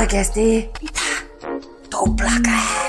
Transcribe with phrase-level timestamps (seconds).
[0.00, 0.70] Oikeesti?
[0.82, 1.00] Mitä?
[1.90, 2.79] Tuplakääk.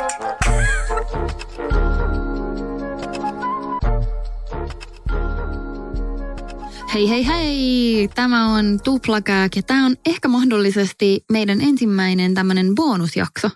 [6.93, 8.09] Hei hei hei!
[8.15, 13.49] Tämä on Tuplakääk ja tämä on ehkä mahdollisesti meidän ensimmäinen tämmöinen bonusjakso.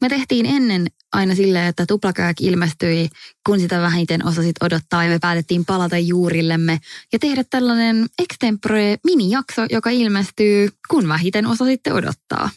[0.00, 3.08] Me tehtiin ennen aina silleen, että Tuplakääk ilmestyi,
[3.46, 6.78] kun sitä vähiten osasit odottaa ja me päätettiin palata juurillemme
[7.12, 12.50] ja tehdä tällainen extempore minijakso, joka ilmestyy, kun vähiten osasitte odottaa.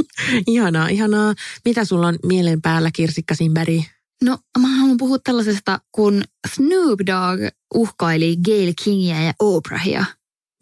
[0.46, 1.34] Ihanaa, ihanaa.
[1.64, 3.99] Mitä sulla on mielen päällä, Kirsikka Simberg?
[4.24, 10.04] No, mä haluan puhua tällaisesta, kun Snoop Dogg uhkaili Gail Kingia ja Oprahia.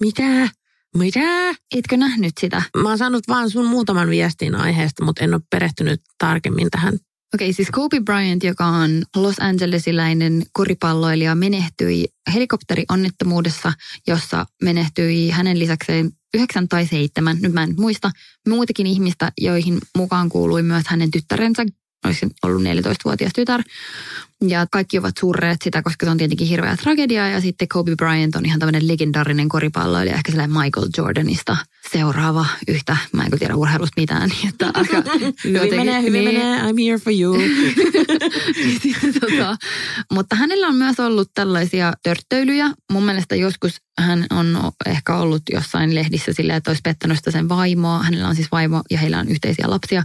[0.00, 0.48] Mitä?
[0.96, 1.50] Mitä?
[1.76, 2.62] Etkö nähnyt sitä?
[2.76, 6.98] Mä oon saanut vaan sun muutaman viestin aiheesta, mutta en ole perehtynyt tarkemmin tähän.
[7.34, 13.72] Okei, siis Kobe Bryant, joka on Los Angelesiläinen koripalloilija, menehtyi helikopterionnettomuudessa,
[14.06, 18.10] jossa menehtyi hänen lisäkseen yhdeksän tai seitsemän, nyt mä en muista,
[18.48, 21.66] muitakin ihmistä, joihin mukaan kuului myös hänen tyttärensä
[22.04, 23.62] olisi ollut 14-vuotias tytär.
[24.48, 27.28] Ja kaikki ovat surreet sitä, koska se on tietenkin hirveä tragedia.
[27.28, 31.56] Ja sitten Kobe Bryant on ihan tämmöinen legendaarinen koripalloilija, ehkä sellainen Michael Jordanista
[31.92, 32.96] seuraava yhtä.
[33.12, 34.28] Mä en tiedä urheilusta mitään.
[34.28, 35.02] Niin että aika
[35.44, 36.38] hyvin menee, hyvin niin.
[36.40, 37.38] menee, I'm here for you.
[38.82, 39.56] Sitten, tota,
[40.12, 42.70] mutta hänellä on myös ollut tällaisia törttöilyjä.
[42.92, 47.48] Mun mielestä joskus hän on ehkä ollut jossain lehdissä sillä, että olisi pettänyt sitä sen
[47.48, 48.02] vaimoa.
[48.02, 50.02] Hänellä on siis vaimo ja heillä on yhteisiä lapsia.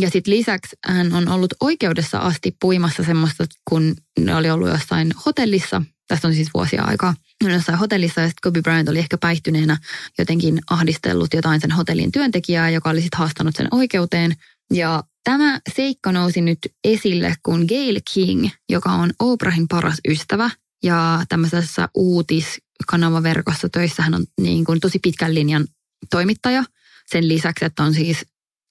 [0.00, 5.12] Ja sitten lisäksi hän on ollut oikeudessa asti puimassa semmoista, kun ne oli ollut jossain
[5.26, 5.82] hotellissa.
[6.08, 7.14] Tästä on siis vuosia aikaa.
[7.44, 9.76] Jossain hotellissa ja sitten Kobe Bryant oli ehkä päihtyneenä
[10.18, 14.36] jotenkin ahdistellut jotain sen hotellin työntekijää, joka oli sitten haastanut sen oikeuteen.
[14.74, 20.50] Ja tämä seikka nousi nyt esille, kun Gail King, joka on Oprahin paras ystävä
[20.82, 25.66] ja tämmöisessä uutiskanavaverkossa töissä hän on niin kuin tosi pitkän linjan
[26.10, 26.64] toimittaja.
[27.06, 28.26] Sen lisäksi, että on siis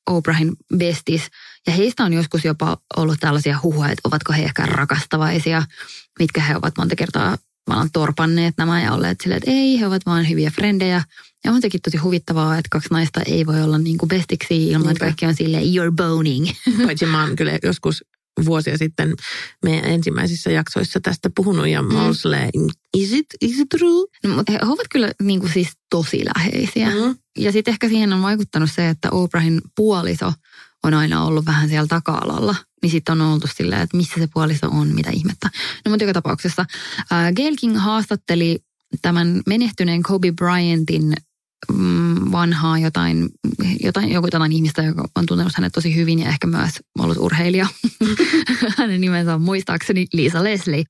[0.09, 1.21] Oprahin bestis.
[1.67, 5.63] Ja heistä on joskus jopa ollut tällaisia huhuja, että ovatko he ehkä rakastavaisia,
[6.19, 7.37] mitkä he ovat monta kertaa
[7.69, 11.03] vaan torpanneet nämä ja olleet silleen, että ei, he ovat vain hyviä frendejä.
[11.45, 14.91] Ja on sekin tosi huvittavaa, että kaksi naista ei voi olla niin kuin bestiksi ilman,
[14.91, 16.47] että kaikki on silleen, you're boning.
[16.85, 18.03] Paitsi mä oon kyllä joskus
[18.45, 19.13] vuosia sitten
[19.65, 22.13] meidän ensimmäisissä jaksoissa tästä puhunut ja mä mm.
[22.13, 22.49] silleen,
[22.97, 24.05] is it, is it true?
[24.23, 26.89] No, mutta he ovat kyllä niin kuin siis tosi läheisiä.
[26.89, 27.15] Mm.
[27.37, 30.33] Ja sitten ehkä siihen on vaikuttanut se, että Oprahin puoliso
[30.87, 32.55] on aina ollut vähän siellä taka-alalla.
[32.81, 35.49] Niin sitten on oltu silleen, että missä se puoliso on, mitä ihmettä.
[35.85, 36.65] No mutta joka tapauksessa
[37.11, 38.59] äh, Gail King haastatteli
[39.01, 41.13] tämän menehtyneen Kobe Bryantin
[41.73, 43.29] mm, vanhaa jotain,
[43.83, 47.67] jotain, joku jotain ihmistä, joka on tuntenut hänet tosi hyvin ja ehkä myös ollut urheilija.
[48.77, 50.83] Hänen nimensä on muistaakseni Lisa Leslie.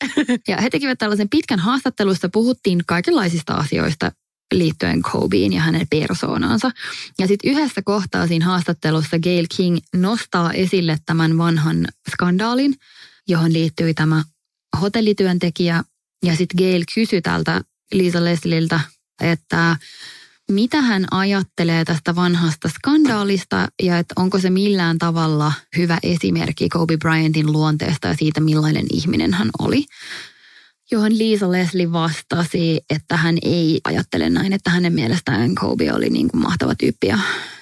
[0.47, 4.11] Ja he tekivät tällaisen pitkän haastattelusta, puhuttiin kaikenlaisista asioista
[4.53, 6.71] liittyen Kobeen ja hänen persoonaansa.
[7.19, 12.73] Ja sitten yhdessä kohtaa siinä haastattelussa Gail King nostaa esille tämän vanhan skandaalin,
[13.27, 14.23] johon liittyy tämä
[14.81, 15.83] hotellityöntekijä.
[16.25, 17.61] Ja sitten Gail kysyi tältä
[17.93, 18.79] Lisa Lesliltä,
[19.21, 19.77] että
[20.51, 26.97] mitä hän ajattelee tästä vanhasta skandaalista ja että onko se millään tavalla hyvä esimerkki Kobe
[26.97, 29.85] Bryantin luonteesta ja siitä, millainen ihminen hän oli
[30.91, 36.27] johon Liisa Leslie vastasi, että hän ei ajattele näin, että hänen mielestään Kobe oli niin
[36.27, 37.19] kuin mahtava tyyppi ja,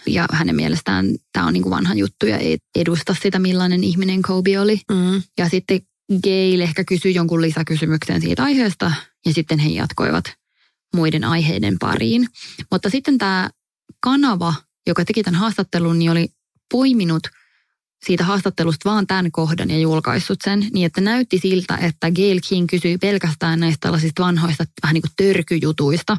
[0.07, 4.21] ja hänen mielestään tämä on niin kuin vanha juttu ja ei edusta sitä, millainen ihminen
[4.21, 4.81] Kobe oli.
[4.91, 5.21] Mm.
[5.37, 5.79] Ja sitten
[6.23, 8.91] Gail ehkä kysyi jonkun lisäkysymyksen siitä aiheesta
[9.25, 10.25] ja sitten he jatkoivat
[10.95, 12.27] muiden aiheiden pariin.
[12.71, 13.49] Mutta sitten tämä
[13.99, 14.53] kanava,
[14.87, 16.27] joka teki tämän haastattelun, niin oli
[16.71, 17.27] poiminut–
[18.05, 22.67] siitä haastattelusta vaan tämän kohdan ja julkaissut sen, niin että näytti siltä, että Gail King
[22.69, 26.17] kysyi pelkästään näistä tällaisista vanhoista vähän niin kuin törkyjutuista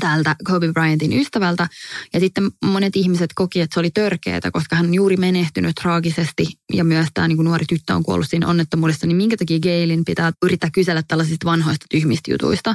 [0.00, 1.68] tältä Kobe Bryantin ystävältä.
[2.12, 6.46] Ja sitten monet ihmiset koki, että se oli törkeätä, koska hän on juuri menehtynyt traagisesti
[6.72, 10.04] ja myös tämä niin kuin nuori tyttö on kuollut siinä onnettomuudessa, niin minkä takia Gailin
[10.04, 12.74] pitää yrittää kysellä tällaisista vanhoista tyhmistä jutuista,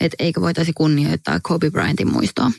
[0.00, 2.50] että eikö voitaisi kunnioittaa Kobe Bryantin muistoa.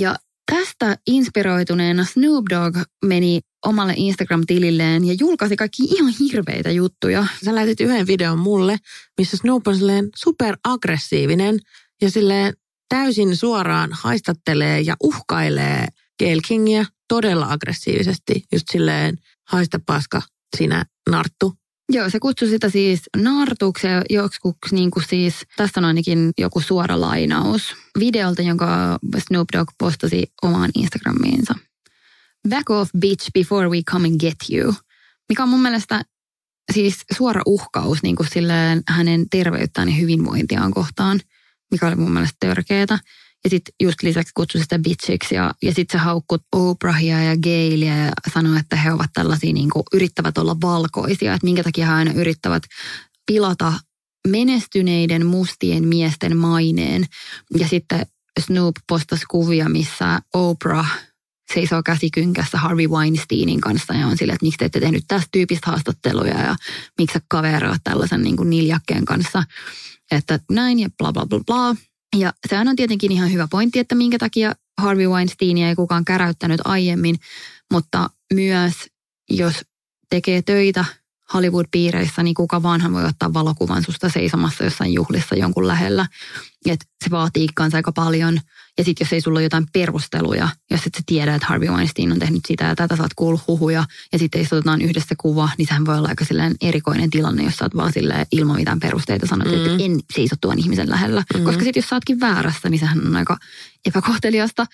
[0.00, 0.16] Ja
[0.50, 7.26] Tästä inspiroituneena Snoop Dogg meni omalle Instagram-tililleen ja julkaisi kaikki ihan hirveitä juttuja.
[7.44, 8.76] Sä lähetit yhden videon mulle,
[9.18, 11.58] missä Snoop on silleen superaggressiivinen
[12.02, 12.54] ja silleen
[12.88, 15.86] täysin suoraan haistattelee ja uhkailee
[16.22, 19.18] Gail Kingia todella aggressiivisesti, just silleen
[19.48, 20.22] haista paska
[20.56, 21.61] sinä narttu.
[21.88, 26.60] Joo, se kutsui sitä siis naartuksi ja joskus niin kuin siis, tästä on ainakin joku
[26.60, 31.54] suora lainaus videolta, jonka Snoop Dogg postasi omaan Instagramiinsa.
[32.48, 34.74] Back off bitch before we come and get you.
[35.28, 36.04] Mikä on mun mielestä
[36.72, 41.20] siis suora uhkaus niin kuin silleen hänen terveyttään ja hyvinvointiaan kohtaan,
[41.70, 42.98] mikä oli mun mielestä törkeetä.
[43.44, 47.96] Ja sitten just lisäksi kutsui sitä bitchiksi ja, ja sitten se haukkut Oprahia ja Gailia
[47.96, 51.92] ja sanoi, että he ovat tällaisia niin kuin, yrittävät olla valkoisia, että minkä takia he
[51.92, 52.62] aina yrittävät
[53.26, 53.72] pilata
[54.28, 57.04] menestyneiden mustien miesten maineen.
[57.58, 58.06] Ja sitten
[58.40, 60.98] Snoop postasi kuvia, missä Oprah
[61.54, 65.70] seisoo käsikynkässä Harvey Weinsteinin kanssa ja on sille, että miksi te ette tehnyt tästä tyypistä
[65.70, 66.56] haastatteluja ja
[66.98, 69.42] miksi sä kaveroit tällaisen niin kuin niljakkeen kanssa.
[70.10, 71.76] Että näin ja bla bla bla bla.
[72.16, 76.60] Ja sehän on tietenkin ihan hyvä pointti, että minkä takia Harvey Weinsteinia ei kukaan käräyttänyt
[76.64, 77.16] aiemmin,
[77.72, 78.74] mutta myös
[79.30, 79.54] jos
[80.10, 80.84] tekee töitä
[81.34, 86.06] Hollywood-piireissä, niin kuka vaanhan voi ottaa valokuvan susta seisomassa jossain juhlissa jonkun lähellä.
[86.66, 88.40] Et se vaatii kanssa aika paljon.
[88.78, 92.12] Ja sitten jos ei sulla ole jotain perusteluja, jos et sä tiedä, että Harvey Weinstein
[92.12, 95.68] on tehnyt sitä ja tätä, saat kuullut huhuja, ja sitten ei otetaan yhdessä kuva, niin
[95.68, 96.24] sehän voi olla aika
[96.60, 99.54] erikoinen tilanne, jos sä oot vaan silleen, ilman mitään perusteita sanot, mm.
[99.54, 101.22] että en seiso tuon ihmisen lähellä.
[101.34, 101.44] Mm.
[101.44, 103.36] Koska sitten jos sä ootkin väärässä, niin sehän on aika
[103.84, 104.66] epäkohteliasta.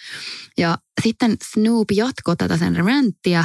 [0.59, 3.45] Ja sitten Snoop jatkoi tätä sen ranttia,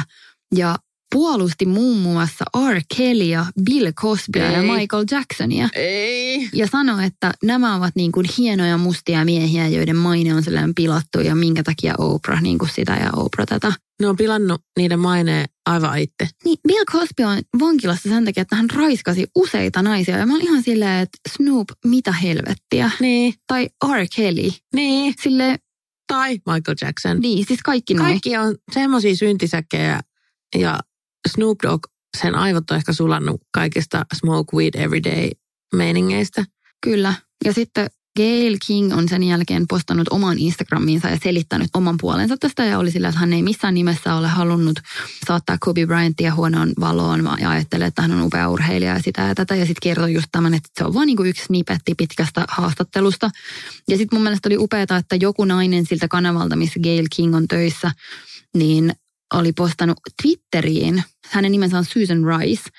[0.54, 0.76] ja
[1.14, 2.80] puolusti muun muassa R.
[2.96, 5.68] Kellyä, Bill Cosbya ja Michael Jacksonia.
[5.74, 6.48] Ei.
[6.52, 11.20] Ja sanoi, että nämä ovat niin kuin hienoja mustia miehiä, joiden maine on sellainen pilattu
[11.20, 13.72] ja minkä takia Oprah niin kuin sitä ja Oprah tätä.
[14.00, 16.28] Ne on pilannut niiden maineen aivan itse.
[16.44, 20.18] Niin, Bill Cosby on vankilassa sen takia, että hän raiskasi useita naisia.
[20.18, 22.90] Ja mä olin ihan silleen, että Snoop, mitä helvettiä.
[23.00, 23.34] Niin.
[23.46, 24.06] Tai R.
[24.16, 24.50] Kelly.
[24.74, 25.14] Niin.
[25.22, 25.58] Sille
[26.06, 27.20] Tai Michael Jackson.
[27.20, 28.06] Niin, siis kaikki noin.
[28.06, 30.00] Kaikki on semmoisia syntisäkkejä
[30.58, 30.78] ja
[31.28, 31.86] Snoop Dogg,
[32.20, 35.30] sen aivot on ehkä sulannut kaikista smoke weed everyday
[35.74, 36.44] meiningeistä.
[36.80, 37.14] Kyllä.
[37.44, 42.64] Ja sitten Gail King on sen jälkeen postannut oman Instagramiinsa ja selittänyt oman puolensa tästä
[42.64, 44.80] ja oli sillä, että hän ei missään nimessä ole halunnut
[45.26, 49.34] saattaa Kobe Bryantia huonoon valoon ja ajattelee, että hän on upea urheilija ja sitä ja
[49.34, 49.54] tätä.
[49.54, 53.30] Ja sitten kertoi just tämän, että se on vain niin yksi snipetti pitkästä haastattelusta.
[53.88, 57.48] Ja sitten mun mielestä oli upeaa, että joku nainen siltä kanavalta, missä Gail King on
[57.48, 57.90] töissä,
[58.56, 58.92] niin
[59.34, 62.70] oli postannut Twitteriin, hänen nimensä on Susan Rice,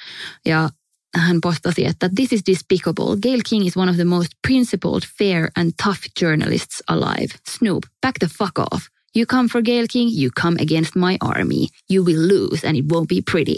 [0.46, 0.70] ja
[1.16, 3.18] hän postasi, että this is despicable.
[3.24, 7.34] Gail King is one of the most principled, fair and tough journalists alive.
[7.50, 8.95] Snoop, back the fuck off.
[9.18, 11.68] You come for Gail King, you come against my army.
[11.90, 13.56] You will lose and it won't be pretty.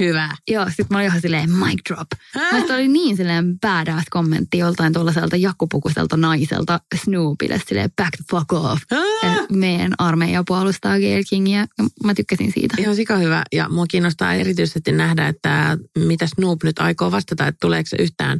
[0.00, 0.36] Hyvä.
[0.48, 2.08] Joo, sit mä olin ihan silleen mic drop.
[2.34, 8.52] Mä oli niin silleen badass kommentti joltain tuollaiselta jakkupukuiselta naiselta Snoopille silleen back the fuck
[8.52, 8.82] off.
[9.22, 11.60] Ja meidän armeija puolustaa Gail Kingia.
[11.60, 12.74] Ja mä tykkäsin siitä.
[12.78, 13.42] Ihan sika hyvä.
[13.52, 18.38] Ja mua kiinnostaa erityisesti nähdä, että mitä Snoop nyt aikoo vastata, että tuleeko se yhtään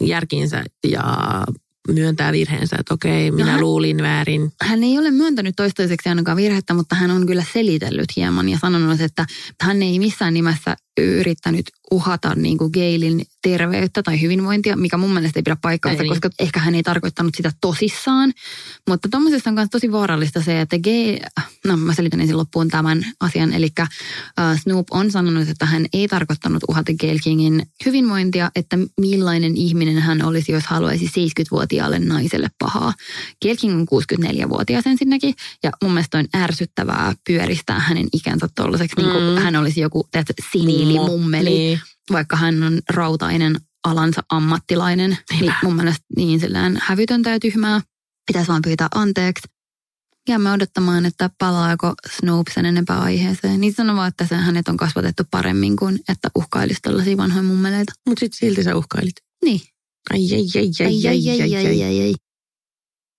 [0.00, 1.04] järkiinsä ja
[1.88, 4.52] myöntää virheensä, että okei, minä no hän, luulin väärin.
[4.62, 9.00] Hän ei ole myöntänyt toistaiseksi ainakaan virhettä, mutta hän on kyllä selitellyt hieman ja sanonut,
[9.00, 9.26] että
[9.62, 15.38] hän ei missään nimessä yrittänyt uhata niin kuin Gailin terveyttä tai hyvinvointia, mikä mun mielestä
[15.38, 16.08] ei pidä paikkaansa, ei.
[16.08, 18.32] koska ehkä hän ei tarkoittanut sitä tosissaan.
[18.88, 21.18] Mutta tuommoisesta on myös tosi vaarallista se, että Gail,
[21.66, 26.08] no mä selitän ensin loppuun tämän asian, eli uh, Snoop on sanonut, että hän ei
[26.08, 32.92] tarkoittanut uhata Gail Kingin hyvinvointia, että millainen ihminen hän olisi, jos haluaisi 70-vuotiaalle naiselle pahaa.
[33.42, 39.02] Gail King on 64-vuotias ensinnäkin, ja mun mielestä on ärsyttävää pyöristää hänen ikänsä tuollaiseksi, mm.
[39.02, 40.08] niin kuin hän olisi joku
[40.88, 41.80] tiilimummeli, niin.
[42.12, 45.10] vaikka hän on rautainen alansa ammattilainen.
[45.10, 45.52] Niin Niinpä.
[45.52, 47.80] Niin mun mielestä niin sillään hävytöntä ja tyhmää.
[48.26, 49.48] Pitäisi vaan pyytää anteeksi.
[50.28, 53.60] Jäämme odottamaan, että palaako Snoop sen enempää aiheeseen.
[53.60, 57.92] Niin sanon vaan, että sen hänet on kasvatettu paremmin kuin, että uhkailisi tällaisia vanhoja mummeleita.
[58.08, 59.14] Mut sit silti sä uhkailit.
[59.44, 59.60] Niin.
[60.10, 62.14] Ai ai ai ai ai, ai, ai, ai, ai, ai, ai.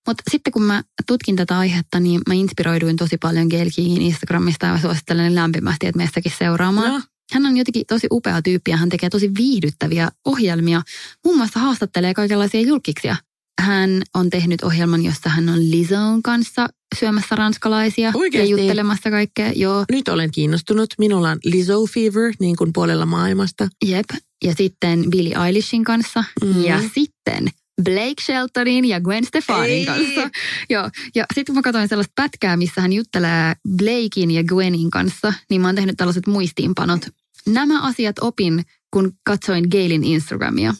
[0.08, 4.78] Mut sitten kun mä tutkin tätä aihetta, niin mä inspiroiduin tosi paljon Gelkiin Instagramista ja
[4.78, 6.92] suosittelen lämpimästi, että meistäkin seuraamaan.
[6.92, 7.02] No.
[7.34, 10.82] Hän on jotenkin tosi upea tyyppi ja hän tekee tosi viihdyttäviä ohjelmia.
[11.24, 13.16] Muun muassa haastattelee kaikenlaisia julkiksia.
[13.60, 18.52] Hän on tehnyt ohjelman, jossa hän on Lizon kanssa syömässä ranskalaisia Oikeasti?
[18.52, 19.52] ja juttelemassa kaikkea.
[19.52, 19.84] Joo.
[19.92, 20.94] Nyt olen kiinnostunut.
[20.98, 23.68] Minulla on Lizzo fever niin kuin puolella maailmasta.
[23.84, 24.04] Jep.
[24.44, 26.24] Ja sitten Billie Eilishin kanssa.
[26.44, 26.64] Mm.
[26.64, 27.48] Ja sitten
[27.84, 29.86] Blake Sheltonin ja Gwen Stefanin Ei.
[29.86, 30.30] kanssa.
[30.70, 30.90] Joo.
[31.14, 35.68] Ja sitten mä katsoin sellaista pätkää, missä hän juttelee Blakein ja Gwenin kanssa, niin mä
[35.68, 37.00] oon tehnyt tällaiset muistiinpanot.
[37.48, 40.74] Nämä asiat opin, kun katsoin Gailin Instagramia.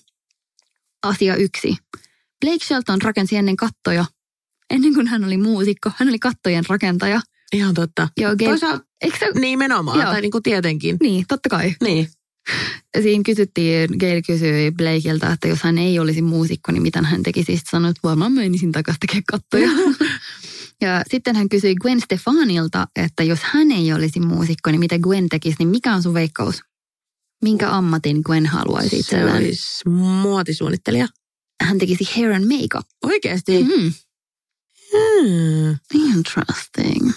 [1.02, 1.76] Asia yksi.
[2.40, 4.04] Blake Shelton rakensi ennen kattoja.
[4.70, 7.20] Ennen kuin hän oli muusikko, hän oli kattojen rakentaja.
[7.52, 8.08] Ihan totta.
[8.16, 10.10] Joo, Gail, Toisaalta eikö se, nimenomaan, Joo.
[10.10, 10.96] tai niin kuin tietenkin.
[11.00, 11.74] niin, totta kai.
[11.82, 12.08] Niin.
[13.02, 17.56] Siinä kysyttiin, Gail kysyi Blakeilta, että jos hän ei olisi muusikko, niin mitä hän tekisi.
[17.56, 19.68] Sitten sanoi, että varmaan menisin takaisin tekemään kattoja.
[20.84, 25.28] ja sitten hän kysyi Gwen Stefanilta, että jos hän ei olisi muusikko, niin mitä Gwen
[25.28, 26.62] tekisi, niin mikä on sun veikkaus?
[27.42, 29.36] Minkä ammatin Gwen haluaisi Se itselleen?
[29.36, 31.08] olisi muotisuunnittelija.
[31.62, 32.86] Hän tekisi hair and makeup.
[33.04, 33.62] Oikeasti?
[33.62, 33.92] Mm,
[34.92, 35.76] Hmm.
[35.94, 37.12] interesting.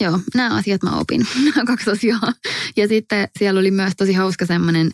[0.00, 1.26] Joo, nämä asiat mä opin.
[1.44, 2.32] Nämä kaksi asiaa.
[2.76, 4.90] Ja sitten siellä oli myös tosi hauska semmoinen,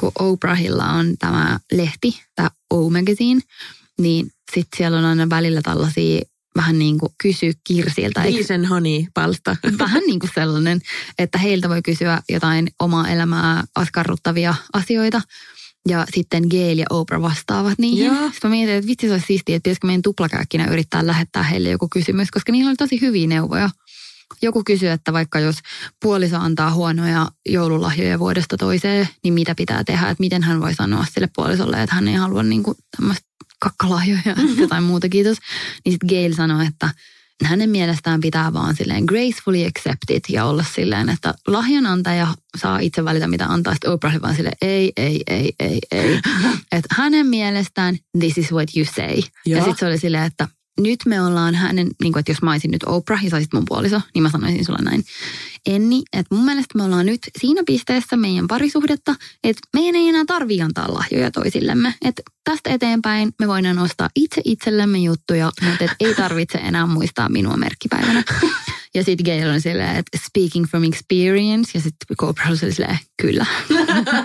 [0.00, 3.40] kun Oprahilla on tämä lehti, tämä O-magazine,
[4.00, 6.20] niin sitten siellä on aina välillä tällaisia
[6.56, 8.22] vähän niin kuin kysy Kirsiltä.
[8.22, 9.56] eikö- Peace and honey palsta.
[9.78, 10.80] vähän niin kuin sellainen,
[11.18, 15.20] että heiltä voi kysyä jotain omaa elämää askarruttavia asioita.
[15.88, 18.06] Ja sitten Gail ja Oprah vastaavat niihin.
[18.06, 18.14] Joo.
[18.14, 21.70] Sitten mä mietin, että vitsi se olisi siistiä, että pitäisikö meidän tuplakäykkinä yrittää lähettää heille
[21.70, 23.70] joku kysymys, koska niillä oli tosi hyviä neuvoja.
[24.42, 25.56] Joku kysyi, että vaikka jos
[26.02, 31.06] puoliso antaa huonoja joululahjoja vuodesta toiseen, niin mitä pitää tehdä, että miten hän voi sanoa
[31.14, 33.26] sille puolisolle, että hän ei halua niinku tämmöistä
[33.62, 35.38] kakkalahjoja ja jotain muuta, kiitos.
[35.84, 36.90] Niin sitten Gail sanoi, että
[37.44, 43.04] hänen mielestään pitää vaan silleen gracefully accept it ja olla silleen, että lahjanantaja saa itse
[43.04, 43.72] valita mitä antaa.
[43.72, 46.20] Sitten Oprah vaan silleen, ei, ei, ei, ei, ei.
[46.72, 49.20] että hänen mielestään this is what you say.
[49.46, 50.48] Ja, ja sitten se oli silleen, että
[50.80, 53.64] nyt me ollaan hänen, niin kuin, että jos mä olisin nyt Oprah ja saisit mun
[53.68, 55.04] puoliso, niin mä sanoisin sulle näin.
[55.66, 59.14] Enni, että mun mielestä me ollaan nyt siinä pisteessä meidän parisuhdetta,
[59.44, 61.94] että meidän ei enää tarvii antaa lahjoja toisillemme.
[62.04, 67.28] Että tästä eteenpäin me voidaan ostaa itse itsellemme juttuja, mutta et ei tarvitse enää muistaa
[67.28, 68.22] minua merkkipäivänä.
[68.94, 73.46] Ja sitten Gail on silleen, että speaking from experience, ja sitten Oprah oli silleen, kyllä.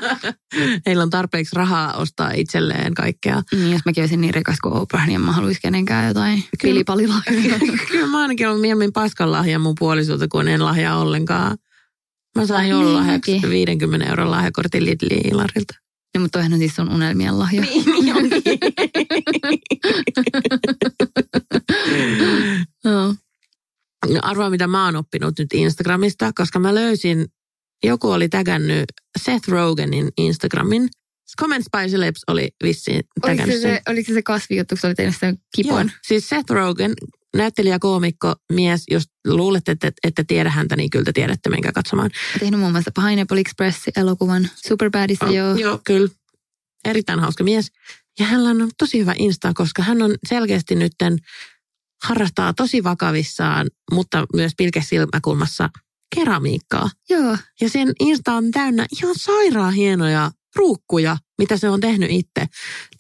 [0.86, 3.42] Heillä on tarpeeksi rahaa ostaa itselleen kaikkea.
[3.52, 6.50] Niin, jos mäkin olisin niin rikas kuin Oprah, niin en mä haluaisi kenenkään jotain Kyllä.
[6.62, 7.60] pilipalilahjoja.
[7.92, 11.58] Kyllä mä ainakin olen mieluummin paskan lahja mun puolisolta, kun en lahjaa ollenkaan.
[12.36, 13.50] Mä sain Niin joululahjaksi mäkin.
[13.50, 15.74] 50 euron lahjakortin Lidliin Ilarilta.
[16.16, 17.62] No, mutta toihan on siis sun unelmien lahja.
[17.62, 18.42] Niin onkin.
[22.86, 23.08] Joo.
[23.08, 23.16] No,
[24.22, 27.26] Arvaa, mitä mä oon oppinut nyt Instagramista, koska mä löysin,
[27.84, 28.86] joku oli tägännyt
[29.24, 30.90] Seth Rogenin Instagramin.
[31.40, 34.96] Comment by Celebs oli vissiin Oliko se, se, oliko se se kasvijuttu, kun se oli
[34.96, 35.86] tehnyt sen kipon?
[35.86, 35.98] Joo.
[36.08, 36.94] Siis Seth Rogen,
[37.38, 42.12] näyttelijä, koomikko, mies, jos luulette, että ette tiedä häntä, niin kyllä te tiedätte, menkää katsomaan.
[42.40, 45.56] Tehnyt muun muassa Pineapple Express-elokuvan Superbadissa Oh, joo.
[45.56, 46.10] Joo, kyllä.
[46.86, 47.72] Erittäin hauska mies.
[48.20, 51.18] Ja hänellä on tosi hyvä Insta, koska hän on selkeästi nytten
[52.04, 55.70] harrastaa tosi vakavissaan, mutta myös pilkesilmäkulmassa
[56.16, 56.90] keramiikkaa.
[57.10, 62.46] Joo, Ja sen Insta on täynnä ihan sairaan hienoja ruukkuja, mitä se on tehnyt itse.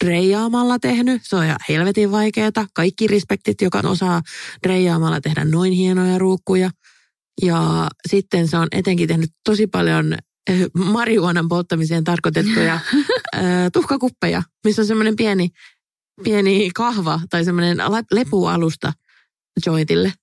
[0.03, 2.67] Reijaamalla tehnyt, se on ihan helvetin vaikeeta.
[2.73, 4.21] Kaikki respektit, joka osaa
[4.65, 6.69] reijaamalla tehdä noin hienoja ruukkuja.
[7.41, 10.13] Ja sitten se on etenkin tehnyt tosi paljon
[10.49, 12.73] eh, marihuonan polttamiseen tarkoitettuja
[13.35, 15.49] eh, tuhkakuppeja, missä on semmoinen pieni,
[16.23, 17.77] pieni kahva tai semmoinen
[18.11, 18.93] lepualusta
[19.65, 20.13] jointille.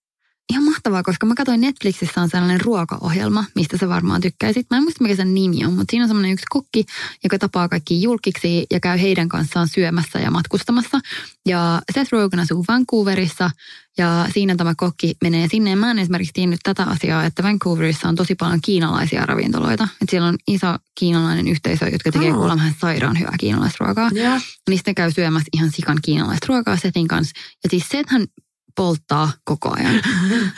[0.52, 4.66] Ihan mahtavaa, koska mä katsoin Netflixissä on sellainen ruokaohjelma, mistä sä varmaan tykkäisit.
[4.70, 6.84] Mä en muista mikä sen nimi on, mutta siinä on semmoinen yksi kokki,
[7.24, 11.00] joka tapaa kaikki julkiksi ja käy heidän kanssaan syömässä ja matkustamassa.
[11.48, 13.50] Ja Seth Rogen asuu Vancouverissa
[13.98, 15.70] ja siinä tämä kokki menee sinne.
[15.70, 19.84] Ja Mä en esimerkiksi tiennyt tätä asiaa, että Vancouverissa on tosi paljon kiinalaisia ravintoloita.
[19.84, 22.36] Että siellä on iso kiinalainen yhteisö, jotka tekee Aa.
[22.36, 24.10] kuulemma sairaan hyvää kiinalaista ruokaa.
[24.14, 24.40] Ja.
[24.68, 27.40] Niin sitten käy syömässä ihan sikan kiinalaista ruokaa Setin kanssa.
[27.64, 28.26] Ja siis Sethän
[28.76, 30.02] polttaa koko ajan.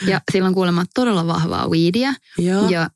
[0.07, 2.13] Ja sillä on kuulemma todella vahvaa weedia.
[2.37, 2.69] Joo.
[2.69, 2.89] Ja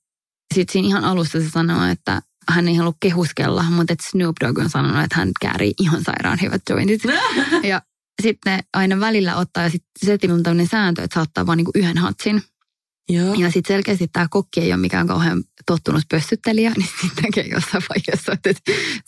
[0.53, 4.57] sitten siinä ihan alussa se sanoo, että hän ei halua kehuskella, mutta että Snoop Dogg
[4.57, 7.01] on sanonut, että hän käärii ihan sairaan hyvät jointit.
[7.63, 7.81] ja
[8.21, 11.97] sitten aina välillä ottaa, ja sitten Setillä on tämmöinen sääntö, että saattaa vaan niinku yhden
[11.97, 12.43] hatsin.
[13.09, 13.33] Joo.
[13.33, 17.84] Ja sitten selkeästi tämä kokki ei ole mikään kauhean tottunut pössyttelijä, niin sitten näkee jossain
[17.89, 18.53] vaiheessa, että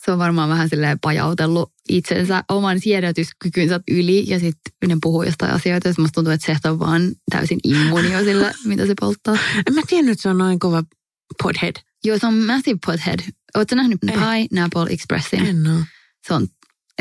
[0.04, 5.52] se on varmaan vähän silleen pajautellut itsensä oman siedätyskykynsä yli ja sitten ne puhuu jostain
[5.52, 5.88] asioita.
[5.88, 9.38] Ja musta tuntuu, että se on vaan täysin immuuni jo sillä, mitä se polttaa.
[9.66, 10.82] En mä tiennyt, että se on noin kova
[11.42, 11.74] pothead.
[12.04, 13.20] Joo, se on Massive Pothead.
[13.54, 14.14] Oletko nähnyt Eh.
[14.14, 15.46] Pineapple Expressin?
[15.46, 15.80] En oo.
[16.28, 16.48] Se on,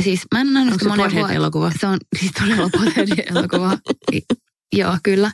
[0.02, 1.22] siis mä en nähnyt sitä se monen vuoden.
[1.22, 1.72] pothead-elokuva?
[1.80, 3.78] Se on siis todella Pothead-elokuva.
[4.80, 5.32] Joo, kyllä.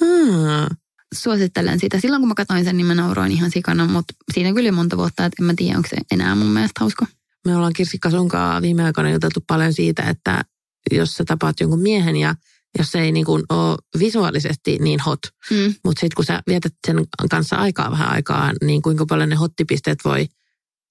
[0.00, 0.76] Hmm.
[1.14, 2.00] Suosittelen sitä.
[2.00, 4.96] Silloin kun mä katsoin sen, niin mä nauroin ihan sikana, mutta siinä on kyllä monta
[4.96, 7.06] vuotta, että en mä tiedä, onko se enää mun mielestä hauska.
[7.46, 10.44] Me ollaan Kirsikka sunkaan viime aikoina juteltu paljon siitä, että
[10.90, 12.34] jos sä tapaat jonkun miehen ja
[12.78, 15.18] jos se ei niin kuin ole visuaalisesti niin hot,
[15.50, 15.74] Mm.
[15.84, 16.96] mutta sitten kun sä vietät sen
[17.30, 20.26] kanssa aikaa vähän aikaa, niin kuinka paljon ne hottipisteet voi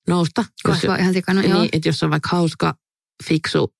[0.07, 0.45] nousta.
[0.63, 1.59] Kasvaa ihan sikana, joo.
[1.59, 2.73] niin, että jos on vaikka hauska,
[3.27, 3.73] fiksu,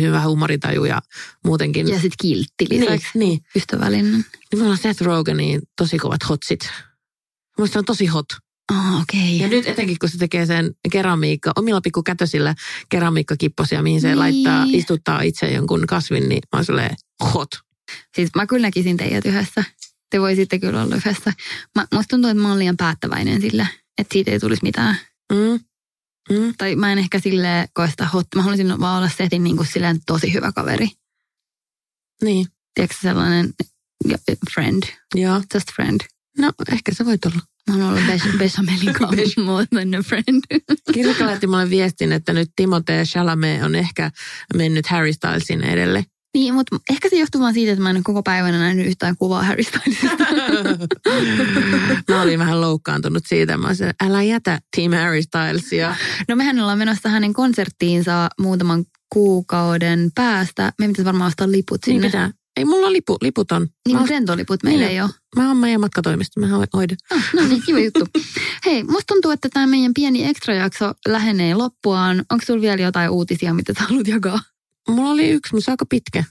[0.00, 1.00] hyvä humoritaju ja
[1.44, 1.88] muutenkin.
[1.88, 3.06] Ja sitten kiltti lisäksi.
[3.14, 3.40] niin, niin.
[3.56, 4.12] Ystävällinen.
[4.12, 4.24] Niin
[4.58, 6.70] mulla on Seth Rogenin tosi kovat hotsit.
[7.58, 8.26] Musta se on tosi hot.
[8.72, 9.38] Oh, okei.
[9.38, 9.58] Ja Okay.
[9.58, 12.54] nyt etenkin, kun se tekee sen keramiikka, omilla pikkukätösillä
[12.88, 14.18] keramiikkakipposia, mihin se Niin.
[14.18, 16.90] laittaa, istuttaa itse jonkun kasvin, niin mä oon
[17.34, 17.48] hot.
[18.16, 19.64] Siis mä kyllä näkisin teidät yhdessä.
[20.10, 21.32] Te voisitte kyllä olla yhdessä.
[21.74, 24.96] Mä, musta tuntuu, että mä oon liian päättäväinen sille, että siitä ei tulisi mitään.
[25.32, 25.60] Mm.
[26.30, 26.54] Mm.
[26.58, 28.26] Tai mä en ehkä sille koe sitä hot.
[28.34, 30.88] Mä haluaisin vaan olla setin niin kuin silleen tosi hyvä kaveri.
[32.22, 33.54] Niin, Tiedätkö sellainen
[34.08, 34.18] ja-
[34.54, 34.82] friend,
[35.14, 35.42] joo.
[35.54, 36.00] just friend.
[36.38, 37.40] No, ehkä se voi olla.
[37.70, 40.42] Mä oon ollut Besh- Bechamelin kanssa more than a friend.
[40.94, 44.10] Kirsikka laitti mulle viestin, että nyt Timothée Chalamet on ehkä
[44.56, 46.04] mennyt Harry Stylesin edelle.
[46.36, 49.42] Niin, mutta ehkä se johtuu vaan siitä, että mä en koko päivänä nähnyt yhtään kuvaa
[49.42, 50.24] Harry Stylesista.
[52.08, 53.56] mä olin vähän loukkaantunut siitä.
[53.56, 55.96] Mä olisin, älä jätä Team Harry Stylesia.
[56.28, 60.72] No mehän ollaan menossa hänen konserttiinsa muutaman kuukauden päästä.
[60.78, 62.08] Me pitäisi varmaan ostaa liput Niin sinne.
[62.08, 62.30] pitää.
[62.56, 63.66] Ei, mulla lipu, liput on.
[63.88, 64.92] Niin, mutta lentoliput meillä Niin.
[64.92, 65.10] ei ole.
[65.36, 66.96] mä oon meidän matkatoimisto, mä hoidan.
[67.14, 68.06] Ah, no niin, kiva juttu.
[68.66, 72.24] Hei, musta tuntuu, että tämä meidän pieni extra-jakso lähenee loppuaan.
[72.30, 74.38] Onko sulla vielä jotain uutisia, mitä sä haluat jakaa?
[74.88, 76.24] Mulla oli yksi, mutta se on aika pitkä.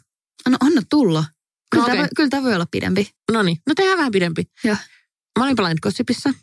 [0.50, 1.26] No anna tulla.
[1.72, 3.10] Kyllä, No tämä, kyllä tämä voi olla pidempi.
[3.32, 4.44] No niin, no tehdään vähän pidempi.
[4.64, 4.76] Joo.
[5.40, 6.34] Mä olin Blind Gossipissa.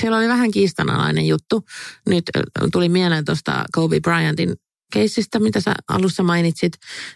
[0.00, 1.64] Siellä oli vähän kiistanalainen juttu.
[2.08, 2.24] Nyt
[2.72, 4.54] tuli mieleen tuosta Kobe Bryantin
[4.92, 6.72] keissistä, mitä sä alussa mainitsit.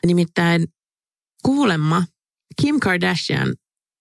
[0.06, 0.66] Nimittäin
[1.42, 2.04] kuulemma
[2.62, 3.54] Kim Kardashian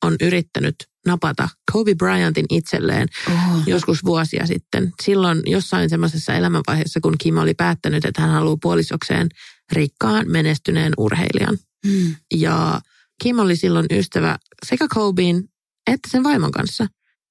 [0.04, 3.64] on yrittänyt napata Kobe Bryantin itselleen Oh.
[3.68, 4.94] joskus vuosia sitten.
[5.04, 9.30] Silloin jossain semmoisessa elämänvaiheessa, kun Kim oli päättänyt, että hän haluaa puolisokseen
[9.72, 11.58] rikkaan, menestyneen urheilijan.
[11.86, 12.16] Mm.
[12.36, 12.82] Ja
[13.24, 15.50] Kim oli silloin ystävä sekä Kobein
[15.88, 16.88] että sen vaimon kanssa.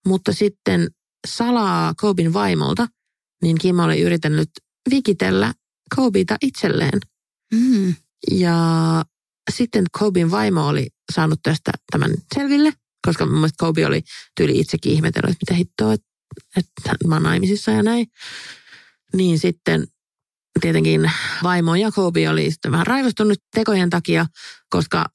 [0.06, 0.90] Mutta sitten
[1.26, 2.88] salaa Kobein vaimolta,
[3.42, 4.50] niin Kim oli yrittänyt
[4.90, 5.54] vikitellä
[5.96, 7.00] Kobeita itselleen.
[7.54, 7.94] Mm.
[8.30, 8.56] Ja
[9.50, 12.72] sitten Kobein vaimo oli saanut tästä tämän selville,
[13.06, 14.02] koska mun mielestä Kobe oli
[14.36, 16.06] tyyli itsekin ihmetellyt, että mitä hittoa, että,
[16.56, 18.06] että mä oon naimisissa ja näin.
[19.16, 19.86] Niin sitten
[20.60, 21.10] tietenkin
[21.42, 24.26] vaimo ja Kobe oli sitten vähän raivostunut tekojen takia,
[24.70, 25.06] koska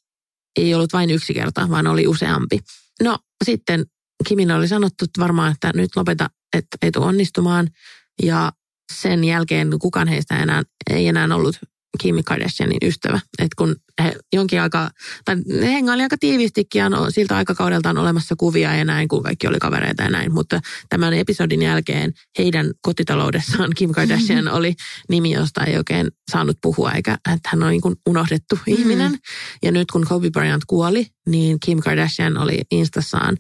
[0.57, 2.59] ei ollut vain yksi kerta, vaan oli useampi.
[3.03, 3.85] No sitten
[4.27, 7.67] Kimin oli sanottu että varmaan, että nyt lopeta, että ei tule onnistumaan.
[8.23, 8.51] Ja
[8.93, 11.59] sen jälkeen kukaan heistä enää, ei enää ollut
[12.01, 13.19] Kim Kardashianin ystävä.
[13.39, 14.89] Et kun he jonkin aikaa,
[15.25, 19.23] tai ne hengaili aika tiivistikin ja no, siltä aikakaudelta on olemassa kuvia ja näin, kun
[19.23, 20.33] kaikki oli kavereita ja näin.
[20.33, 24.75] Mutta tämän episodin jälkeen heidän kotitaloudessaan Kim Kardashian oli
[25.09, 29.17] nimi, josta ei oikein saanut puhua, eikä että hän on niin kuin unohdettu ihminen.
[29.63, 33.37] Ja nyt kun Kobe Bryant kuoli, niin Kim Kardashian oli Instassaan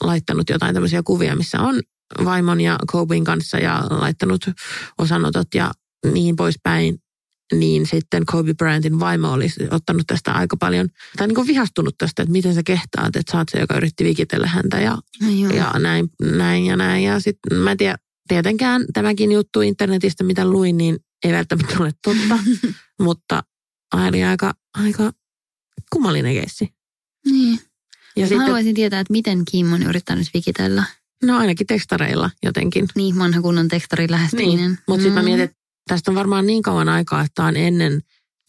[0.00, 1.80] laittanut jotain tämmöisiä kuvia, missä on
[2.24, 4.46] vaimon ja Kobein kanssa ja laittanut
[4.98, 5.70] osanotot ja
[6.12, 6.98] niin poispäin
[7.54, 12.22] niin sitten Kobe Bryantin vaimo olisi ottanut tästä aika paljon, tai niin kuin vihastunut tästä,
[12.22, 15.72] että miten sä kehtaat, että sä oot se, joka yritti vikitellä häntä ja, No ja
[15.78, 17.04] näin, näin ja näin.
[17.04, 17.96] Ja sitten mä en tiedä,
[18.28, 22.38] tietenkään tämäkin juttu internetistä, mitä luin, niin ei välttämättä ole totta,
[23.02, 23.42] mutta
[23.94, 25.12] oli aika, aika
[25.92, 26.68] kummallinen keissi.
[27.26, 27.58] Niin.
[28.16, 30.84] Ja Mä sitten, haluaisin tietää, että miten Kim on yrittänyt vikitellä.
[31.24, 32.88] no ainakin tekstareilla jotenkin.
[32.96, 34.56] Niin, vanha kunnon tekstarin lähestyminen.
[34.70, 35.24] Niin, mutta sitten mä Mm.
[35.24, 35.56] mietin, että
[35.90, 38.00] tästä on varmaan niin kauan aikaa, että on ennen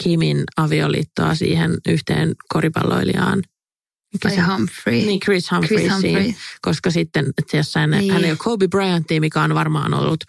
[0.04, 3.42] Kimin avioliittoa siihen yhteen koripalloilijaan.
[4.14, 4.96] Mikä se- Humphrey.
[4.96, 5.82] Niin, Chris Humphreys.
[5.82, 6.34] Chris Humphrey.
[6.62, 8.14] Koska sitten, että jos hän, Niin.
[8.14, 10.24] hän ei ole Kobe Bryantia, mikä on varmaan ollut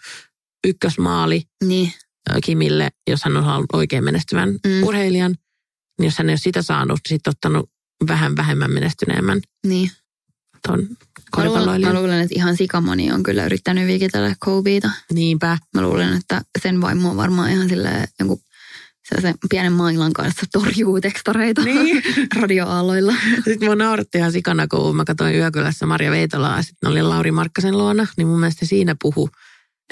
[0.67, 1.93] ykkösmaali Niin.
[2.43, 4.57] Kimille, jos hän on halunnut oikein menestyvän Mm.
[4.71, 4.83] mm.
[4.83, 5.35] urheilijan.
[5.99, 7.69] Niin jos hän ei ole sitä saanut, sitten ottanut
[8.07, 9.91] vähän vähemmän menestyneemmän Niin.
[10.67, 10.87] ton
[11.37, 14.91] Mä luulen, mä luulen, että ihan sikamoni on kyllä yrittänyt vikitellä Kobeita.
[15.13, 15.57] Niinpä.
[15.73, 18.39] Mä luulen, että sen vaimo on varmaan ihan silleen jonkun
[19.09, 22.03] sellaisen pienen mailan kanssa torjuu tekstareita Niin.
[22.41, 23.13] radioaalloilla.
[23.35, 27.77] Sitten mua nauratti ihan sikana, kun mä katsoin Yökylässä Maria Veitolaa, sitten oli Lauri Markkasen
[27.77, 29.29] luona, niin mun mielestä siinä puhu,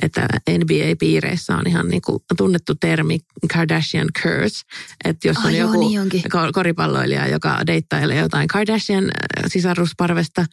[0.02, 0.28] että
[0.58, 3.20] NBA-piireissä on ihan niin kuin tunnettu termi
[3.54, 4.62] Kardashian curse,
[5.04, 6.22] että jos on joo, joku niin onkin.
[6.22, 10.46] ko- koripalloilija, joka deittailee jotain Kardashian äh, sisarusparvesta,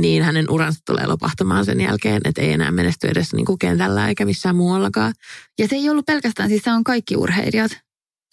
[0.00, 4.08] niin hänen uransa tulee lopahtamaan sen jälkeen, että ei enää menesty edes niin kuin kentällä
[4.08, 5.14] eikä missään muuallakaan.
[5.58, 7.78] Ja se ei ollut pelkästään, siis se on kaikki urheilijat.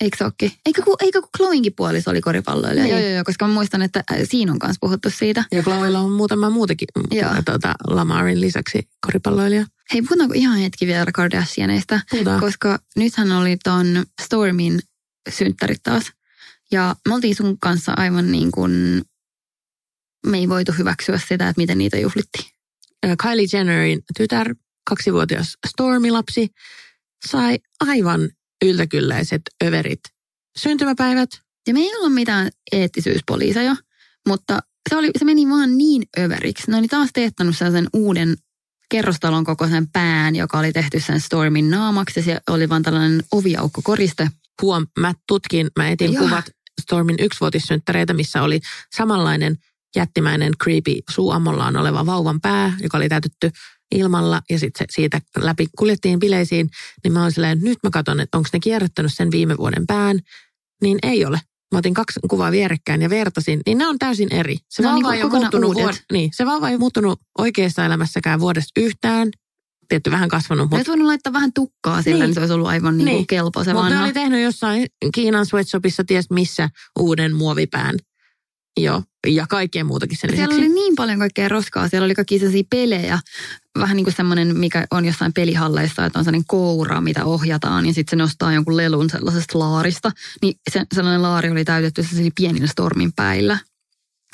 [0.02, 0.52] Eikö se ookin?
[0.65, 2.84] Eikö, kun- eikö kun Chloinkin puoliso oli koripalloilija?
[2.84, 2.91] Niin.
[2.91, 5.43] Joo, joo, joo, koska mä muistan, että äh, siinä on kanssa puhuttu siitä.
[5.52, 7.30] Ja Chloella on muutama muutakin Joo.
[7.45, 9.65] tuota, Lamarin lisäksi koripalloilija.
[9.93, 12.00] Hei, puhutaanko ihan hetki vielä Kardashianeista?
[12.12, 12.39] Puhutaan.
[12.39, 14.80] Koska nythän oli ton Stormin
[15.30, 16.04] synttärit taas.
[16.71, 19.02] Ja me oltiin sun kanssa aivan niin kuin,
[20.25, 22.45] me ei voitu hyväksyä sitä, että miten niitä juhlittiin.
[23.23, 24.55] Kylie Jennerin tytär,
[24.89, 26.47] kaksivuotias Stormy-lapsi,
[27.27, 28.29] sai aivan
[28.65, 29.99] yltäkylläiset överit
[30.57, 31.29] syntymäpäivät.
[31.67, 33.75] Ja me ei olla mitään eettisyyspoliiseja,
[34.27, 36.71] mutta se, oli, se meni vaan niin överiksi.
[36.71, 38.36] Ne oli taas teettänyt sen uuden
[38.89, 42.19] kerrostalon kokoisen pään, joka oli tehty sen Stormin naamaksi.
[42.19, 44.29] Ja se oli vaan tällainen oviaukko koriste.
[44.62, 46.23] Huom, mä tutkin, mä etin Joo.
[46.23, 46.45] kuvat
[46.81, 48.60] Stormin yksivuotissynttäreitä, missä oli
[48.95, 49.57] samanlainen
[49.95, 53.51] jättimäinen creepy suuammollaan oleva vauvan pää, joka oli täytetty
[53.95, 56.69] ilmalla ja sitten siitä läpi kuljettiin bileisiin,
[57.04, 60.19] niin mä olin silleen, nyt mä katson, että onko ne kierrättänyt sen viime vuoden pään,
[60.82, 61.41] niin ei ole.
[61.71, 64.58] Mä otin kaksi kuvaa vierekkäin ja vertasin, niin ne on täysin eri.
[64.69, 68.39] Se Ne on vauva niinku ei muuttunut, vuod- niin, se vauva ei muuttunut oikeassa elämässäkään
[68.39, 69.30] vuodesta yhtään.
[69.88, 70.91] Tietty vähän kasvanut, mutta Mutta...
[70.91, 72.19] voinut laittaa vähän tukkaa sillä, Niin.
[72.19, 73.06] niin, niin se olisi ollut aivan niin.
[73.06, 73.15] Niin.
[73.15, 77.95] Niin kelpo se Mutta oli tehnyt jossain Kiinan sweatshopissa ties missä uuden muovipään.
[78.77, 80.65] Joo, ja kaikkea muutakin sen Siellä lisäksi.
[80.65, 81.88] oli niin paljon kaikkea roskaa.
[81.88, 83.19] Siellä oli kaikki sellaisia pelejä.
[83.79, 87.86] Vähän niin kuin semmoinen, mikä on jossain pelihalleissa, että on sellainen koura, mitä ohjataan.
[87.86, 90.12] Ja sitten se nostaa jonkun lelun sellaisesta laarista.
[90.41, 93.57] Niin se, sellainen laari oli täytetty sellaisilla pienillä stormin päillä.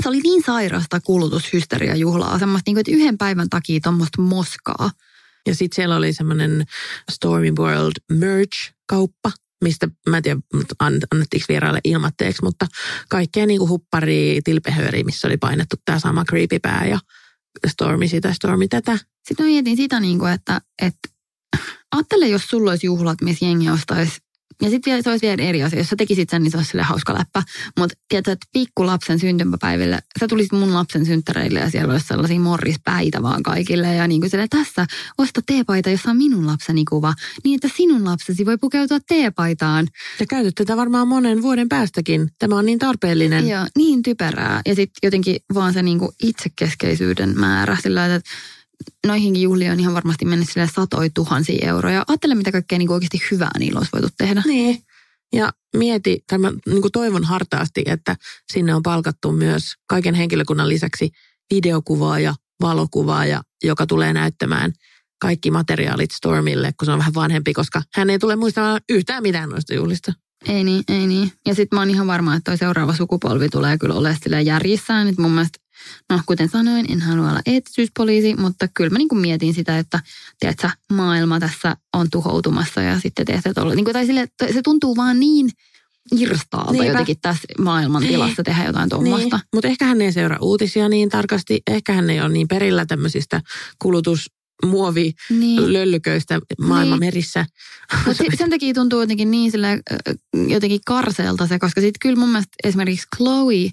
[0.03, 2.39] Se oli niin sairasta kulutushysteria-juhlaa.
[2.39, 4.91] Semmoista, niin kuin, että yhden päivän takia tuommoista moskaa.
[5.47, 6.65] Ja sitten siellä oli semmoinen
[7.11, 9.31] Stormy World merch-kauppa,
[9.63, 10.39] mistä mä en tiedä,
[10.81, 12.67] annettiinko vieraille ilmatteeksi, mutta
[13.09, 16.99] kaikkea niin kuin huppari, tilpehööri, missä oli painettu tämä sama creepy pää ja
[17.67, 18.97] Stormy sitä, Stormy tätä.
[18.97, 21.09] Sitten mä mietin sitä, niin kuin, että, että
[21.95, 24.17] ajattele, jos sulla olisi juhlat, missä jengi ostaisi
[24.61, 25.79] ja sitten se olisi vielä eri asia.
[25.79, 27.43] Jos sä tekisit sen, niin se olisi sille hauska läppä.
[27.79, 33.21] Mutta tiedätkö, että pikkulapsen syntymäpäiville, sä tulisit mun lapsen synttäreille ja siellä olisi sellaisia morrispäitä
[33.21, 33.95] vaan kaikille.
[33.95, 34.85] Ja niin kuin sille, tässä,
[35.17, 37.13] osta teepaita, jossa on minun lapseni kuva.
[37.43, 39.87] Niin, että sinun lapsesi voi pukeutua teepaitaan.
[40.19, 42.29] Ja käytät tätä varmaan monen vuoden päästäkin.
[42.39, 43.47] Tämä on niin tarpeellinen.
[43.47, 44.61] Ja niin typerää.
[44.65, 47.77] Ja sitten jotenkin vaan se niinku itsekeskeisyyden määrä.
[47.83, 48.29] Sillä että
[49.07, 52.03] noihinkin juhliin on ihan varmasti mennyt sille satoi tuhansia euroja.
[52.07, 54.43] Ajattele, mitä kaikkea niinku oikeasti hyvää niillä olisi voitu tehdä.
[54.45, 54.83] Niin.
[55.33, 58.15] Ja mieti, tämä, niin kuin toivon hartaasti, että
[58.53, 61.09] sinne on palkattu myös kaiken henkilökunnan lisäksi
[61.53, 64.73] videokuvaaja, valokuvaaja, joka tulee näyttämään
[65.21, 69.49] kaikki materiaalit Stormille, kun se on vähän vanhempi, koska hän ei tule muistamaan yhtään mitään
[69.49, 70.13] noista juhlista.
[70.45, 71.31] Ei niin, ei niin.
[71.45, 75.07] Ja sitten mä oon ihan varma, että toi seuraava sukupolvi tulee kyllä olemaan silleen järjissään.
[75.07, 75.59] Et mun mielestä,
[76.09, 79.99] no kuten sanoin, en halua olla eettisyyspoliisi, mutta kyllä mä niinku mietin sitä, että
[80.39, 83.75] tiedätkö, maailma tässä on tuhoutumassa ja sitten teette tuolla.
[83.75, 85.49] Niinku, tai sille, se tuntuu vaan niin
[86.11, 86.87] irstaalta Niinpä.
[86.87, 88.11] jotenkin tässä maailman Niin.
[88.11, 89.37] tilassa tehdä jotain tuommoista.
[89.37, 92.85] Niin, mutta ehkä hän ei seuraa uutisia niin tarkasti, ehkä hän ei ole niin perillä
[92.85, 93.41] tämmöisistä
[93.81, 95.73] kulutusmuovi Niin.
[95.73, 97.07] löllyköistä maailman Niin.
[97.07, 97.45] merissä.
[98.05, 99.81] Mutta sen takia tuntuu jotenkin niin sille,
[100.47, 103.69] jotenkin karseelta se, koska sitten kyllä mun mielestä esimerkiksi Chloe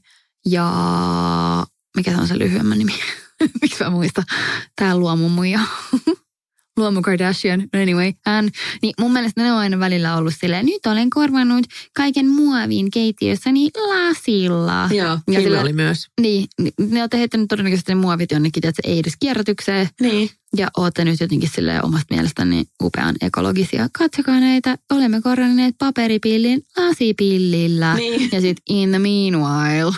[0.46, 0.66] ja
[1.96, 2.92] mikä se on se lyhyemmän nimi?
[3.62, 4.22] Miksi mä muista?
[4.76, 5.60] Tää luomu muija.
[6.76, 8.50] Luomu Kardashian, no anyway, hän,
[8.82, 13.70] niin mun mielestä ne on aina välillä ollut silleen, nyt olen korvannut kaiken muovin keittiössäni
[13.76, 14.88] lasilla.
[14.92, 16.06] Joo, Ja sillä- oli myös.
[16.20, 19.88] Niin, ni- ne olette heittänyt todennäköisesti ne muovit jonnekin, että ei edes kierrätykseen.
[20.00, 20.30] Niin.
[20.56, 23.88] Ja ootte nyt jotenkin sille omasta mielestäni upean ekologisia.
[23.98, 27.94] Katsokaa näitä, olemme korjanneet paperipillin lasipillillä.
[27.94, 28.28] Niin.
[28.32, 29.92] Ja sitten in the meanwhile.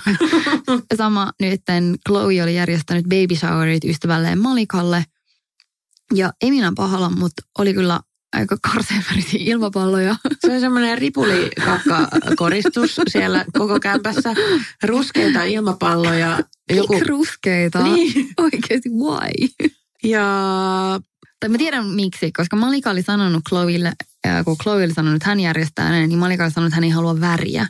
[0.99, 1.61] Sama nyt
[2.09, 5.05] Chloe oli järjestänyt baby showerit ystävälleen Malikalle.
[6.15, 8.01] Ja ei minä pahalla, mutta oli kyllä
[8.37, 10.17] aika karseenvärisiä ilmapalloja.
[10.47, 14.35] Se on semmoinen ripulikakkakoristus siellä koko kämpässä.
[14.83, 16.39] Ruskeita ilmapalloja.
[16.71, 17.05] Joku, Joku...
[17.09, 17.83] Ruskeita.
[17.83, 18.29] niin.
[18.39, 19.49] Oikeasti, why?
[20.05, 21.01] Ja
[21.41, 23.93] Tai mä tiedän miksi, koska Malika oli sanonut Chloelle,
[24.45, 26.91] kun Chloe oli sanonut, että hän järjestää näin, niin Malika oli sanonut, että hän ei
[26.91, 27.67] halua väriä.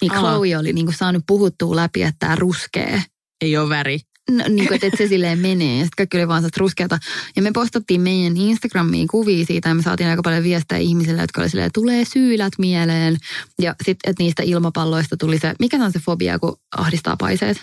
[0.00, 0.12] Niin.
[0.12, 3.02] Chloe oli niin kuin saanut puhuttua läpi, että tämä ruskee.
[3.40, 4.00] ei ole väri.
[4.30, 5.78] No, niin kuin, että, se silleen menee.
[5.78, 6.98] Ja sitten kaikki oli vaan ruskeata.
[7.36, 11.40] Ja me postattiin meidän Instagramiin kuvia siitä ja me saatiin aika paljon viestejä ihmisille, jotka
[11.40, 13.16] oli silleen, tulee syylät mieleen.
[13.58, 17.60] Ja sitten, että niistä ilmapalloista tuli se, mikä se on se fobia, kun ahdistaa paiseet?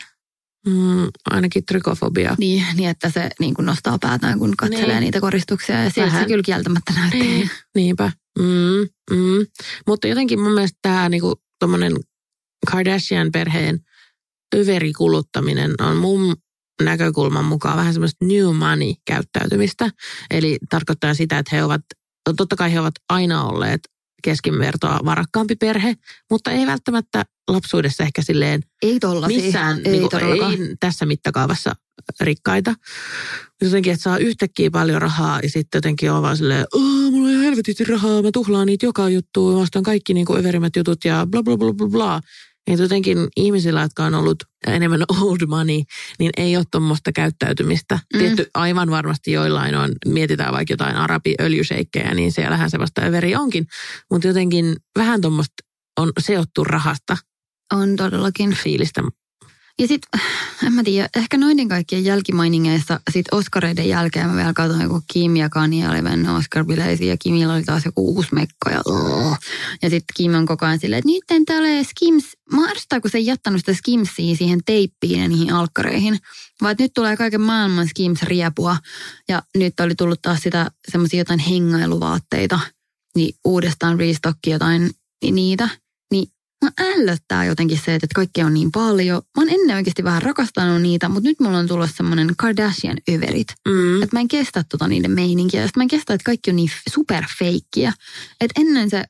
[0.67, 2.35] Mm, ainakin trikofobia.
[2.37, 5.01] Niin, niin että se niin kuin nostaa päätään, kun katselee Niin.
[5.01, 5.83] niitä koristuksia.
[5.83, 7.19] Ja sieltä se kyllä kieltämättä näytti.
[7.19, 8.11] Niin, niinpä.
[8.39, 9.45] Mm, mm.
[9.87, 11.35] Mutta jotenkin mun mielestä tämä niinku,
[12.71, 13.79] Kardashian-perheen
[14.55, 16.35] överikuluttaminen on mun
[16.81, 19.89] näkökulman mukaan vähän semmoista new money-käyttäytymistä.
[20.31, 21.81] Eli tarkoittaa sitä, että he ovat,
[22.37, 23.79] totta kai he ovat aina olleet
[24.23, 25.95] keskivertoa varakkaampi perhe,
[26.31, 31.75] mutta ei välttämättä lapsuudessa ehkä silleen Ei missään ei, niin kuin, ei tässä mittakaavassa
[32.21, 32.73] rikkaita.
[33.61, 36.65] Jotenkin, että saa yhtäkkiä paljon rahaa ja sitten jotenkin on vaan silleen,
[37.11, 40.75] mulla on helvetisti rahaa, mä tuhlaan niitä joka juttu, mä ostan kaikki niin kuin överimmät
[40.75, 42.21] jutut ja bla bla bla bla bla.
[42.67, 45.81] Että jotenkin ihmisillä, jotka on ollut enemmän old money,
[46.19, 47.99] niin ei ole tuommoista käyttäytymistä.
[48.13, 48.19] Mm.
[48.19, 53.67] Tietty aivan varmasti joillain on, mietitään vaikka jotain arabiöljyseikkejä, niin siellähän se vasta överi onkin.
[54.11, 55.53] Mutta jotenkin vähän tuommoista
[55.99, 57.17] on seottu rahasta
[57.73, 58.53] On todellakin.
[58.63, 59.03] fiilistä.
[59.79, 60.21] Ja sitten,
[60.65, 65.35] en mä tiedä, ehkä noiden kaikkien jälkimainingeissa, sit Oscareiden jälkeen mä vielä katsoin, joku Kim
[65.35, 68.81] ja Kanye oli mennyt Oscar-bileisiin ja Kimillä oli taas joku uusi mekko ja
[69.81, 73.01] Ja sitten Kim on koko ajan silleen, että nyt en tää ole Skims, mä arvostan,
[73.01, 76.19] kun se ei jättänyt sitä Skimsia siihen teippiin ja niihin alkkareihin.
[76.61, 78.77] Vaan nyt tulee kaiken maailman Skims-riepua
[79.29, 82.59] ja nyt oli tullut taas sitä semmoisia jotain hengailuvaatteita,
[83.15, 84.91] niin uudestaan restocki jotain
[85.31, 85.69] niitä.
[86.65, 89.21] Mä ällöttää jotenkin se, että kaikkea on niin paljon.
[89.37, 93.47] Mä oon ennen oikeasti vähän rakastanut niitä, mutta nyt mulla on tullut semmoinen Kardashian överit.
[93.67, 94.03] Mm.
[94.03, 95.61] Että mä en kestä tota niiden meininkiä.
[95.61, 97.93] Ja mä en kestä, että kaikki on niin superfeikkiä.
[98.41, 99.03] Että ennen se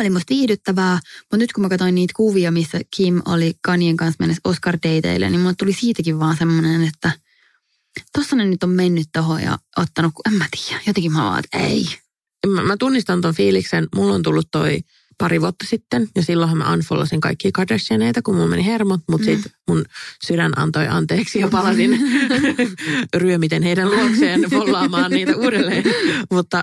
[0.00, 4.16] oli musta viihdyttävää, mutta nyt kun mä katsoin niitä kuvia, missä Kim oli Kanien kanssa
[4.20, 7.10] mennessä Oscar-dateille, niin mulle tuli siitäkin vaan semmoinen, että
[8.12, 11.58] tossa ne nyt on mennyt tohon ja ottanut, en mä tiedä, jotenkin mä vaan, että
[11.58, 11.86] ei.
[12.46, 13.86] Mä, mä tunnistan ton fiiliksen.
[13.94, 14.80] Mulla on tullut toi
[15.18, 19.32] pari vuotta sitten ja silloinhan mä unfollasin kaikkia Kardashianeita, kun mulla meni hermot, mutta mm.
[19.32, 19.84] sitten mun
[20.26, 22.00] sydän antoi anteeksi ja palasin
[23.16, 25.84] ryömiten heidän luokseen follaamaan niitä uudelleen.
[26.32, 26.62] mutta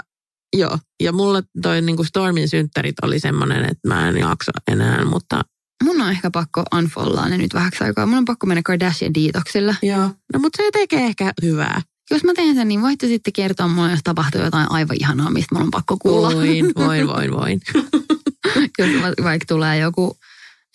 [0.57, 5.41] joo, ja mulla toi niinku Stormin synttärit oli semmoinen, että mä en jaksa enää, mutta
[5.83, 8.05] Mun on ehkä pakko unfollaa ne nyt vähäksi aikaa.
[8.05, 9.75] Mun on pakko mennä Kardashian detoxille.
[9.81, 10.09] joo.
[10.33, 11.81] No mutta se tekee ehkä hyvää.
[12.11, 15.55] Jos mä teen sen, niin voitte sitten kertoa mulle, jos tapahtuu jotain aivan ihanaa, mistä
[15.55, 16.31] mun on pakko kuulla.
[16.35, 17.61] Voin, voin, voin, voin.
[18.79, 20.17] jos va- vaikka tulee joku,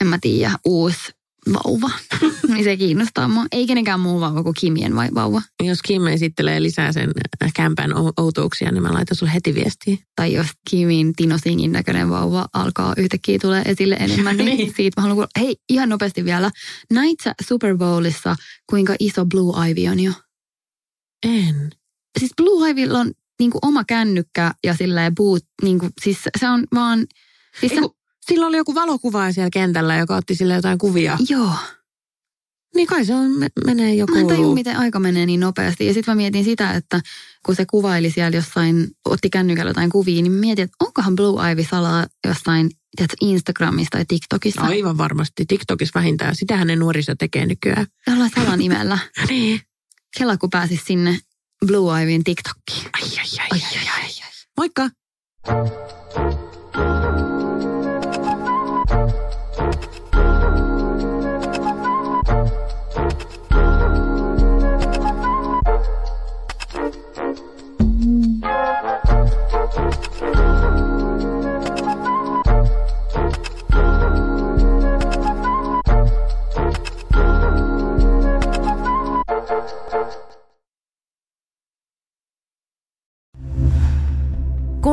[0.00, 1.12] en mä tiedä, uusi
[1.52, 1.90] vauva,
[2.48, 3.46] niin se kiinnostaa mua.
[3.52, 5.42] Ei kenenkään muu vauva kuin Kimien vai vauva.
[5.62, 7.10] Jos Kim esittelee lisää sen
[7.54, 9.96] kämpän ou- outouksia, niin mä laitan sulle heti viestiä.
[10.16, 14.74] Tai jos Kimin Tino Singin näköinen vauva alkaa yhtäkkiä tulee esille enemmän, niin, Niin.
[14.76, 15.46] siitä mä haluan kuulla.
[15.46, 16.50] Hei, ihan nopeasti vielä.
[16.92, 18.36] Näit sä Super Bowlissa,
[18.70, 20.12] kuinka iso Blue Ivy on jo?
[21.26, 21.70] En.
[22.18, 27.06] Siis Blue Ivylla on niinku oma kännykkä ja silleen boot, niinku, siis se on vaan...
[27.60, 31.18] Siis Eiku, silloin oli joku valokuvaaja siellä kentällä, joka otti sille jotain kuvia.
[31.28, 31.52] joo.
[32.74, 34.12] Niin kai se on, me, menee joku...
[34.12, 35.86] Mä en tajua, miten aika menee niin nopeasti.
[35.86, 37.00] Ja sitten mä mietin sitä, että
[37.46, 41.64] kun se kuvaili siellä jossain, otti kännykällä jotain kuvia, niin mietin, että onkohan Blue Ivy
[41.70, 44.60] salaa jossain tiedätkö, Instagramissa tai TikTokissa.
[44.60, 45.44] Aivan varmasti.
[45.48, 46.36] TikTokissa vähintään.
[46.36, 47.86] Sitähän ne nuoriso tekee nykyään.
[48.06, 48.98] Jollain salanimellä.
[49.28, 49.60] Niin.
[50.18, 51.18] Kela, kun pääsis sinne
[51.66, 52.90] Blue Ivyn TikTokkiin.
[52.92, 54.10] Ai, ai, ai, ai, ai, ai.
[54.56, 54.90] Moikka!